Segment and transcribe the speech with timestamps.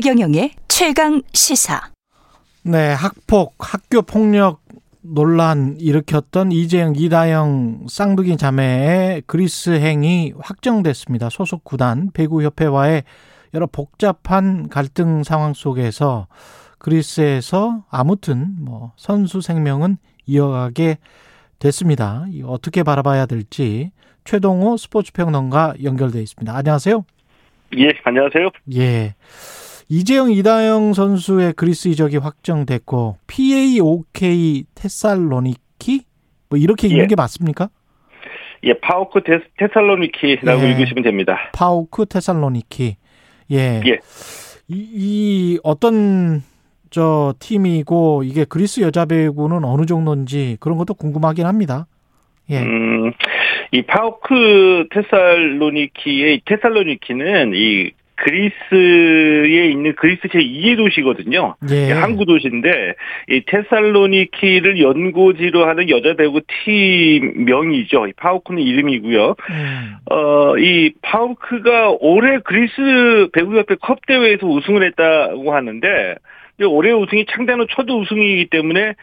[0.00, 1.80] 최경영의 최강 시사.
[2.62, 4.60] 네, 학폭, 학교 폭력
[5.00, 11.30] 논란 일으켰던 이재영, 이다영 쌍둥이 자매의 그리스 행이 확정됐습니다.
[11.30, 13.02] 소속 구단 배구협회와의
[13.54, 16.28] 여러 복잡한 갈등 상황 속에서
[16.78, 20.98] 그리스에서 아무튼 뭐 선수 생명은 이어가게
[21.58, 22.24] 됐습니다.
[22.44, 23.90] 어떻게 바라봐야 될지
[24.24, 26.56] 최동호 스포츠 평론가 연결돼 있습니다.
[26.56, 27.04] 안녕하세요.
[27.76, 28.50] 예, 안녕하세요.
[28.76, 29.14] 예.
[29.90, 36.02] 이재영 이다영 선수의 그리스 이적이 확정됐고 PAOK 테살로니키
[36.50, 37.06] 뭐 이렇게 읽는 예.
[37.06, 37.70] 게 맞습니까?
[38.64, 40.70] 예, 파우크 테, 테살로니키라고 예.
[40.72, 41.50] 읽으시면 됩니다.
[41.54, 42.96] 파우크 테살로니키.
[43.52, 43.80] 예.
[43.86, 43.98] 예.
[44.68, 46.42] 이, 이 어떤
[46.90, 51.86] 저 팀이고 이게 그리스 여자 배구는 어느 정도인지 그런 것도 궁금하긴 합니다.
[52.50, 52.60] 예.
[52.60, 53.12] 음,
[53.72, 61.54] 이 파우크 테살로니키의 테살로니키는 이 그리스에 있는 그리스 제2의 도시거든요.
[61.70, 61.92] 예.
[61.92, 62.94] 항구 도시인데
[63.28, 68.06] 이 테살로니키를 연고지로 하는 여자 배구 팀 명이죠.
[68.08, 69.34] 이 파우크는 이름이고요.
[69.50, 69.96] 음.
[70.10, 76.14] 어이 파우크가 올해 그리스 배구협회 컵 대회에서 우승을 했다고 하는데
[76.66, 78.94] 올해 우승이 창단 후 첫 우승이기 때문에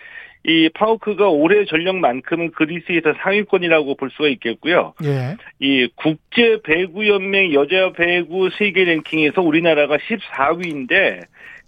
[0.48, 4.94] 이 파우크가 올해 전력만큼은 그리스에서 상위권이라고 볼 수가 있겠고요.
[5.04, 5.36] 예.
[5.60, 11.22] 이 국제 배구 연맹 여자 배구 세계 랭킹에서 우리나라가 14위인데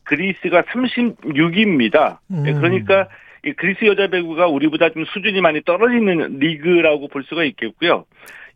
[0.04, 2.20] 그리스가 36위입니다.
[2.32, 2.44] 음.
[2.44, 3.08] 그러니까
[3.46, 8.06] 이 그리스 여자 배구가 우리보다 좀 수준이 많이 떨어지는 리그라고 볼 수가 있겠고요.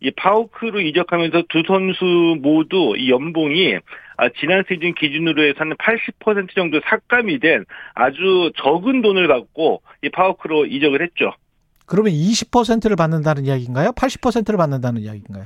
[0.02, 3.76] 이 파우크로 이적하면서 두 선수 모두 이 연봉이
[4.18, 10.66] 아, 지난 시즌 기준으로 해서는 80% 정도 삭감이 된 아주 적은 돈을 갖고 이 파우크로
[10.66, 11.34] 이적을 했죠.
[11.86, 13.92] 그러면 20%를 받는다는 이야기인가요?
[13.92, 15.46] 80%를 받는다는 이야기인가요?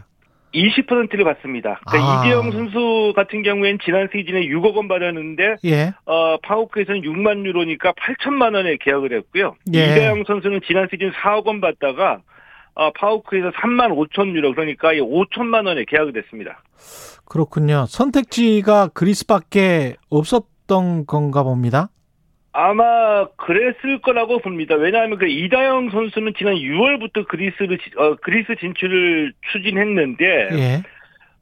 [0.54, 1.82] 20%를 받습니다.
[1.86, 2.26] 그러니까 아.
[2.26, 5.94] 이재영 선수 같은 경우에는 지난 시즌에 6억 원 받았는데 예.
[6.06, 9.56] 어, 파우크에서는 6만 유로니까 8천만 원에 계약을 했고요.
[9.74, 9.80] 예.
[9.80, 12.22] 이재영 선수는 지난 시즌 4억 원 받다가
[12.76, 16.62] 어, 파우크에서 3만 5천 유로 그러니까 5천만 원에 계약이 됐습니다.
[17.26, 17.86] 그렇군요.
[17.88, 21.90] 선택지가 그리스밖에 없었던 건가 봅니다.
[22.58, 24.76] 아마 그랬을 거라고 봅니다.
[24.76, 30.84] 왜냐하면 그 이다영 선수는 지난 6월부터 그리스를 어, 그리스 진출을 추진했는데 예.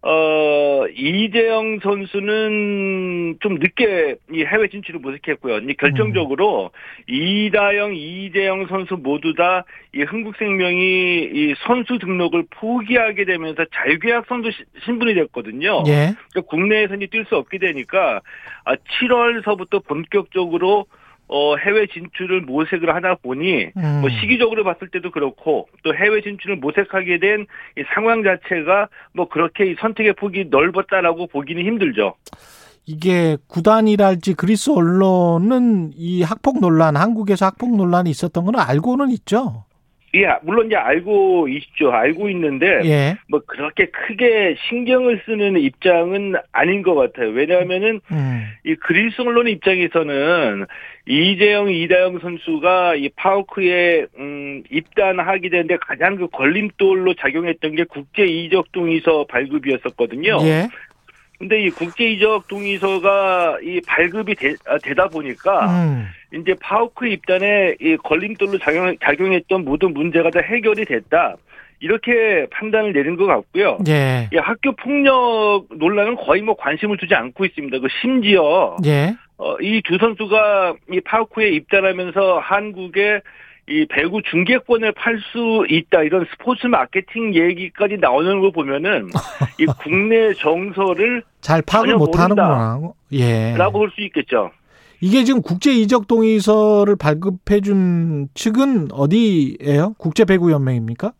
[0.06, 5.60] 어, 이재영 선수는 좀 늦게 이 해외 진출을 모색했고요.
[5.60, 7.14] 이 결정적으로 음.
[7.14, 9.64] 이다영, 이재영 선수 모두 다
[9.96, 14.50] 이 흥국생명이 이 선수 등록을 포기하게 되면서 자유계약 선수
[14.86, 15.84] 신분이 됐거든요.
[15.86, 16.16] 예.
[16.32, 18.22] 그러니까 국내에서는 뛸 수 없게 되니까
[18.66, 20.88] 7월서부터 아, 본격적으로
[21.28, 24.02] 어, 해외 진출을 모색을 하다 보니, 음.
[24.02, 27.48] 뭐 시기적으로 봤을 때도 그렇고, 또 해외 진출을 모색하게 된
[27.78, 32.16] 이 상황 자체가 뭐 그렇게 선택의 폭이 넓었다라고 보기는 힘들죠.
[32.86, 39.66] 이게 구단이랄지 그리스 언론은 이 학폭 논란, 한국에서 학폭 논란이 있었던 건 알고는 있죠.
[40.16, 41.92] 예, 물론 이제 알고 있죠.
[41.92, 43.16] 알고 있는데 예.
[43.30, 47.30] 뭐 그렇게 크게 신경을 쓰는 입장은 아닌 것 같아요.
[47.30, 48.44] 왜냐하면은 음.
[48.64, 50.66] 이 그리스 언론 입장에서는
[51.08, 58.72] 이재영, 이다영 선수가 이 파우크에 음, 입단하게 되는데 가장 그 걸림돌로 작용했던 게 국제 이적
[58.72, 60.38] 동의서 발급이었었거든요.
[60.44, 60.68] 예.
[61.44, 66.08] 근데 이 국제 이적 동의서가 이 발급이 되, 아, 다 보니까 음.
[66.34, 71.36] 이제 파우크 입단에 이 걸림돌로 작용, 작용했던 모든 문제가 다 해결이 됐다.
[71.82, 73.80] 이렇게 판단을 내린 것 같고요.
[73.90, 74.30] 예.
[74.32, 77.80] 이 학교 폭력 논란은 거의 뭐 관심을 두지 않고 있습니다.
[77.80, 79.14] 그 심지어 예.
[79.38, 83.20] 어, 이 두 선수가 이 파우크에 입단하면서 한국에
[83.70, 89.10] 이 배구 중계권을 팔 수 있다 이런 스포츠 마케팅 얘기까지 나오는 걸 보면은
[89.60, 92.80] 이 국내 정서를 잘 파악을 못하는구나.
[93.14, 93.56] 예.
[93.58, 94.52] 라고 볼 수 있겠죠.
[95.00, 99.96] 이게 지금 국제 이적 동의서를 발급해 준 측은 어디예요?
[99.98, 101.12] 국제 배구 연맹입니까?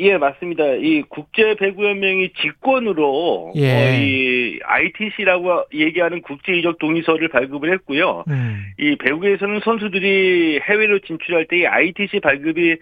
[0.00, 0.64] 예, 맞습니다.
[0.74, 3.72] 이 국제 배구 연맹이 직권으로 예.
[3.72, 8.24] 어, 이 ITC라고 얘기하는 국제 이적 동의서를 발급을 했고요.
[8.28, 8.64] 음.
[8.78, 12.76] 이 배구에서는 선수들이 해외로 진출할 때 이 ITC 발급이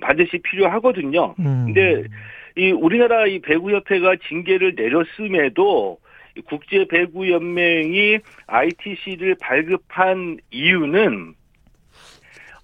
[0.00, 1.34] 반드시 필요하거든요.
[1.40, 1.64] 음.
[1.66, 2.04] 근데
[2.56, 5.98] 이 우리나라 이 배구 협회가 징계를 내렸음에도
[6.46, 11.34] 국제 배구 연맹이 ITC를 발급한 이유는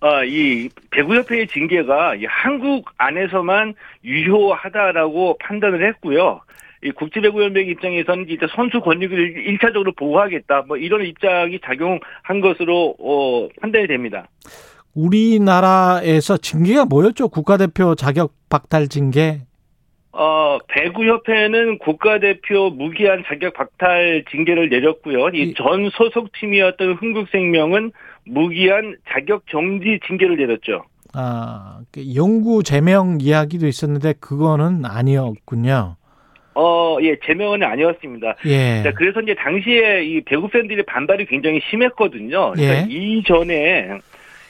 [0.00, 3.74] 어, 이 배구협회의 징계가 이 한국 안에서만
[4.04, 6.40] 유효하다라고 판단을 했고요.
[6.84, 9.18] 이 국제배구연맹 입장에서는 이제 선수 권익을
[9.48, 14.28] 일차적으로 보호하겠다, 뭐 이런 입장이 작용한 것으로 어, 판단이 됩니다.
[14.94, 17.28] 우리나라에서 징계가 뭐였죠?
[17.28, 19.40] 국가대표 자격 박탈 징계?
[20.12, 25.28] 어, 배구협회는 국가대표 무기한 자격 박탈 징계를 내렸고요.
[25.30, 27.92] 이 전 소속팀이었던 흥국생명은
[28.28, 30.84] 무기한 자격 정지 징계를 내렸죠.
[31.14, 35.96] 아, 그 영구 제명 이야기도 있었는데 그거는 아니었군요.
[36.54, 38.34] 어, 예, 제명은 아니었습니다.
[38.46, 38.82] 예.
[38.82, 42.52] 자, 그래서 이제 당시에 이 배구 팬들의 반발이 굉장히 심했거든요.
[42.52, 42.86] 그러니까 예.
[42.88, 43.98] 이전에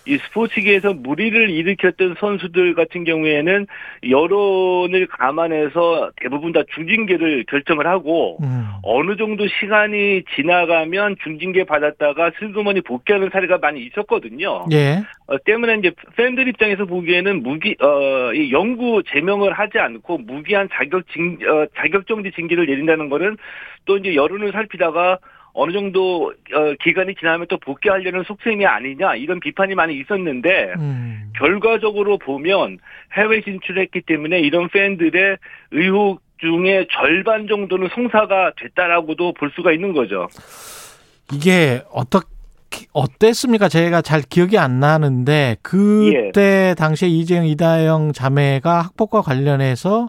[0.07, 3.67] 이 스포츠계에서 무리를 일으켰던 선수들 같은 경우에는
[4.09, 8.67] 여론을 감안해서 대부분 다 중징계를 결정을 하고 음.
[8.83, 14.67] 어느 정도 시간이 지나가면 중징계 받았다가 슬그머니 복귀하는 사례가 많이 있었거든요.
[14.73, 15.03] 예.
[15.27, 21.39] 어, 때문에 이제 팬들 입장에서 보기에는 무기 어이 영구 제명을 하지 않고 무기한 자격 징
[21.47, 23.37] 어, 자격 정지 징계를 내린다는 거는
[23.85, 25.19] 또 이제 여론을 살피다가
[25.61, 31.33] 어느 정도 어, 기간이 지나면 또 복귀하려는 속셈이 아니냐 이런 비판이 많이 있었는데 음.
[31.37, 32.79] 결과적으로 보면
[33.15, 35.37] 해외 진출했기 때문에 이런 팬들의
[35.73, 40.29] 의혹 중에 절반 정도는 성사가 됐다라고도 볼 수가 있는 거죠.
[41.35, 42.29] 이게 어떻게
[42.93, 43.69] 어땠습니까?
[43.69, 46.75] 제가 잘 기억이 안 나는데 그때 예.
[46.79, 50.09] 당시에 이재영 이다영 자매가 학폭과 관련해서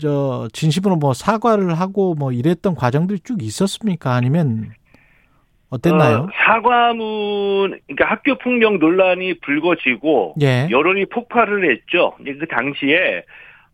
[0.00, 4.12] 저 진심으로 뭐 사과를 하고 뭐 이랬던 과정들이 쭉 있었습니까?
[4.14, 4.70] 아니면
[5.70, 6.16] 어땠나요?
[6.18, 10.68] 어, 사과문 그러니까 학교 폭력 논란이 불거지고 예.
[10.70, 12.14] 여론이 폭발을 했죠.
[12.24, 13.24] 그 당시에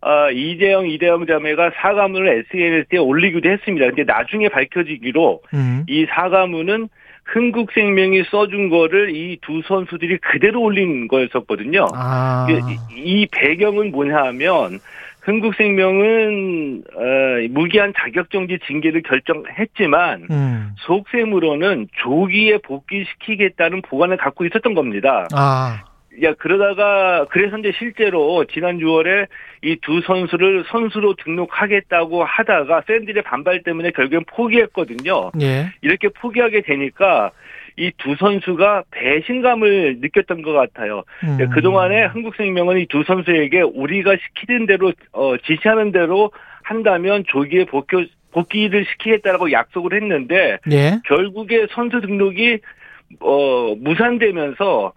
[0.00, 3.86] 어, 이재영 이대영 자매가 사과문을 SNS에 올리기도 했습니다.
[3.86, 5.84] 근데 나중에 밝혀지기로 음.
[5.88, 6.88] 이 사과문은
[7.24, 11.86] 흥국생명이 써준 거를 이 두 선수들이 그대로 올린 거였었거든요.
[11.94, 12.46] 아.
[12.50, 14.80] 이, 이 배경은 뭐냐 하면
[15.22, 17.00] 흥국생명은 어,
[17.50, 20.70] 무기한 자격정지 징계를 결정했지만 음.
[20.78, 25.28] 속셈으로는 조기에 복귀시키겠다는 보관을 갖고 있었던 겁니다.
[25.32, 25.84] 아.
[26.22, 29.28] 야 그러다가 그래서 이제 실제로 지난 6월에
[29.62, 35.30] 이 두 선수를 선수로 등록하겠다고 하다가 팬들의 반발 때문에 결국엔 포기했거든요.
[35.40, 35.72] 예.
[35.80, 37.30] 이렇게 포기하게 되니까
[37.76, 41.04] 이 두 선수가 배신감을 느꼈던 것 같아요.
[41.24, 41.50] 음.
[41.50, 46.30] 그동안에 한국생명은 이 두 선수에게 우리가 시키는 대로 어, 지시하는 대로
[46.62, 51.00] 한다면 조기에 복귀, 복귀를 시키겠다라고 약속을 했는데 예.
[51.06, 52.58] 결국에 선수 등록이
[53.20, 54.92] 어, 무산되면서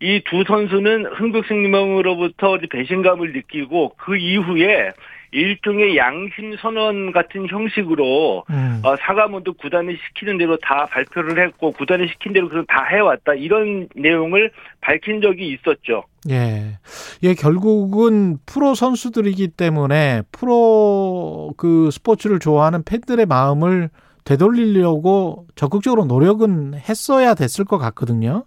[0.00, 4.92] 이 두 선수는 흥국생명으로부터 배신감을 느끼고 그 이후에
[5.32, 8.80] 일종의 양심 선언 같은 형식으로 음.
[8.82, 13.88] 어, 사과문도 구단이 시키는 대로 다 발표를 했고 구단이 시킨 대로 그걸 다 해왔다 이런
[13.94, 16.04] 내용을 밝힌 적이 있었죠.
[16.30, 16.78] 예,
[17.22, 23.90] 예 결국은 프로 선수들이기 때문에 프로 그 스포츠를 좋아하는 팬들의 마음을
[24.24, 28.44] 되돌리려고 적극적으로 노력은 했어야 됐을 것 같거든요.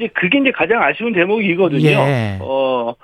[0.00, 1.88] 예, 그게 이제 가장 아쉬운 대목이거든요.
[1.88, 2.38] 예.
[2.40, 2.94] 어,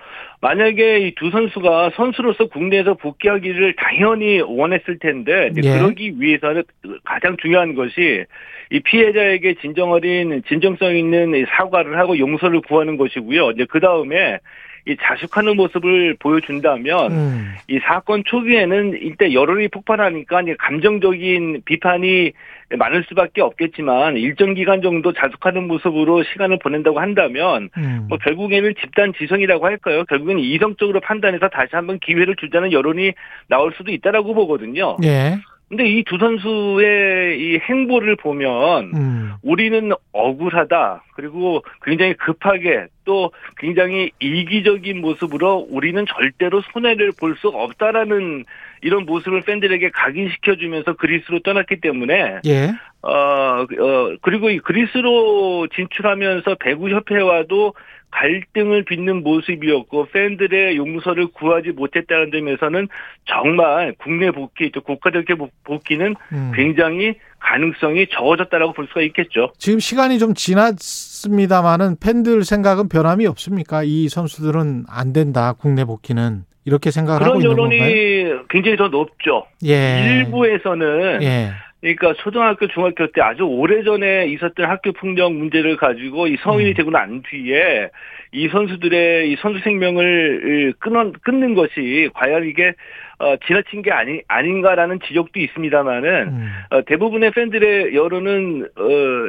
[0.40, 5.60] 만약에 이 두 선수가 선수로서 국내에서 복귀하기를 당연히 원했을 텐데 예.
[5.60, 6.62] 그러기 위해서는
[7.04, 8.24] 가장 중요한 것이
[8.70, 13.52] 이 피해자에게 진정 어린 진정성 있는 사과를 하고 용서를 구하는 것이고요.
[13.52, 14.38] 이제 그 다음에
[14.86, 17.54] 이 자숙하는 모습을 보여준다면 음.
[17.68, 22.32] 이 사건 초기에는 이때 여론이 폭발하니까 이제 감정적인 비판이
[22.78, 28.06] 많을 수밖에 없겠지만 일정 기간 정도 자숙하는 모습으로 시간을 보낸다고 한다면 음.
[28.08, 30.04] 뭐 결국에는 집단 지성이라고 할까요?
[30.04, 33.12] 결국엔 이성적으로 판단해서 다시 한번 기회를 주자는 여론이
[33.48, 34.96] 나올 수도 있다라고 보거든요.
[35.02, 35.36] 예.
[35.68, 39.32] 근데 이 두 선수의 이 행보를 보면 음.
[39.42, 41.02] 우리는 억울하다.
[41.14, 48.44] 그리고 굉장히 급하게 또 굉장히 이기적인 모습으로 우리는 절대로 손해를 볼 수 없다라는
[48.82, 52.72] 이런 모습을 팬들에게 각인시켜 주면서 그리스로 떠났기 때문에 예.
[53.02, 57.74] 어, 어 그리고 이 그리스로 진출하면서 배구 협회와도
[58.10, 62.88] 갈등을 빚는 모습이었고 팬들의 용서를 구하지 못했다는 점에서는
[63.26, 66.52] 정말 국내 복귀 또 국가대표 복귀는 음.
[66.54, 69.52] 굉장히 가능성이 적어졌다라고 볼 수가 있겠죠.
[69.58, 73.82] 지금 시간이 좀 지났습니다만은 팬들 생각은 변함이 없습니까?
[73.84, 77.68] 이 선수들은 안 된다 국내 복귀는 이렇게 생각을 하고 있는 건가요?
[77.68, 79.46] 그런 여론이 굉장히 더 높죠.
[79.64, 80.24] 예.
[80.24, 81.52] 일부에서는 예.
[81.94, 86.74] 그러니까 초등학교, 중학교 때 아주 오래전에 있었던 학교 폭력 문제를 가지고 이 성인이 음.
[86.74, 87.90] 되고 난 뒤에
[88.32, 92.74] 이 선수들의 이 선수 생명을 끊어, 끊는 것이 과연 이게
[93.18, 96.52] 어, 지나친 게 아니, 아닌가라는 지적도 있습니다만은, 음.
[96.70, 98.88] 어, 대부분의 팬들의 여론은, 어,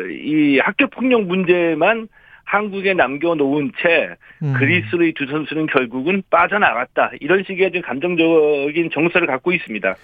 [0.09, 2.09] 이 학교 폭력 문제만
[2.47, 4.53] 한국에 남겨놓은 채 음.
[4.53, 7.11] 그리스의 두 선수는 결국은 빠져나갔다.
[7.19, 9.95] 이런 식의 좀 감정적인 정서를 갖고 있습니다.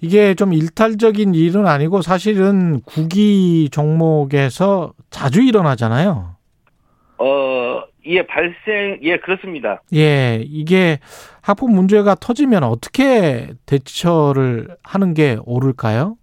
[0.00, 6.34] 이게 좀 일탈적인 일은 아니고 사실은 구기 종목에서 자주 일어나잖아요.
[7.18, 9.80] 어, 예, 발생, 예, 그렇습니다.
[9.94, 10.98] 예, 이게
[11.40, 16.16] 학폭 문제가 터지면 어떻게 대처를 하는 게 옳을까요?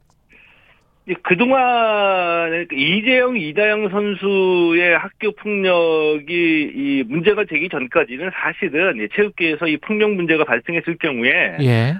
[1.23, 10.43] 그동안 이재영, 이다영 선수의 학교 폭력이 이 문제가 되기 전까지는 사실은 체육계에서 이 폭력 문제가
[10.43, 11.95] 발생했을 경우에 예.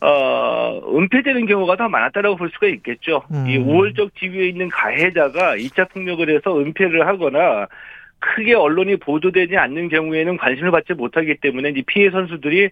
[0.00, 3.22] 어, 은폐되는 경우가 더 많았다라고 볼 수가 있겠죠.
[3.32, 3.46] 음.
[3.48, 7.66] 이 우월적 지위에 있는 가해자가 2차 폭력을 해서 은폐를 하거나
[8.18, 12.70] 크게 언론이 보도되지 않는 경우에는 관심을 받지 못하기 때문에 이 피해 선수들이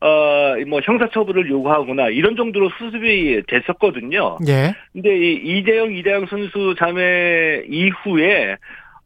[0.00, 4.38] 어, 뭐, 형사처벌을 요구하거나 이런 정도로 수습이 됐었거든요.
[4.46, 4.74] 예.
[4.92, 8.56] 근데 이 이재영, 이대영 선수 자매 이후에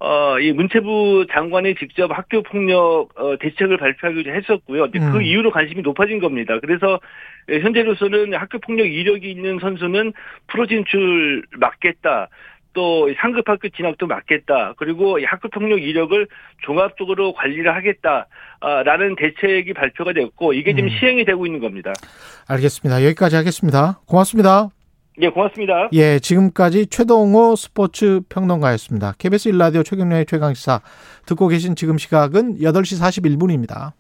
[0.05, 4.91] 어, 이 문체부 장관이 직접 학교 폭력 어, 대책을 발표하기도 했었고요.
[4.91, 5.13] 그 음.
[5.13, 6.59] 그 이후로 관심이 높아진 겁니다.
[6.61, 6.99] 그래서
[7.49, 10.13] 현재로서는 학교 폭력 이력이 있는 선수는
[10.49, 12.29] 프로 진출 막겠다.
[12.73, 14.75] 또 상급 학교 진학도 막겠다.
[14.77, 16.27] 그리고 학교 폭력 이력을
[16.65, 20.99] 종합적으로 관리를 하겠다라는 대책이 발표가 됐고 이게 지금 음.
[20.99, 21.93] 시행이 되고 있는 겁니다.
[22.49, 23.05] 알겠습니다.
[23.05, 24.01] 여기까지 하겠습니다.
[24.07, 24.71] 고맙습니다.
[25.21, 25.91] 예, 고맙습니다.
[25.93, 29.13] 예, 지금까지 최동호 스포츠 평론가였습니다.
[29.19, 30.81] KBS 1라디오 최경련의 최강시사
[31.27, 33.93] 듣고 계신 지금 시각은 8시 41분입니다.